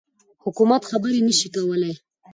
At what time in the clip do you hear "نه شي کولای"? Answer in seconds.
1.27-1.93